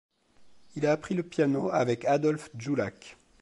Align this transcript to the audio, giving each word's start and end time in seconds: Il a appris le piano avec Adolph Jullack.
Il 0.75 0.87
a 0.87 0.93
appris 0.93 1.13
le 1.13 1.21
piano 1.21 1.69
avec 1.69 2.05
Adolph 2.05 2.49
Jullack. 2.57 3.17